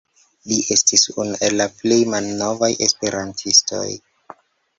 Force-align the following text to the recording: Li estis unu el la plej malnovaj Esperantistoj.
Li 0.51 0.55
estis 0.75 1.03
unu 1.23 1.35
el 1.47 1.55
la 1.61 1.67
plej 1.81 1.99
malnovaj 2.15 2.71
Esperantistoj. 2.87 3.85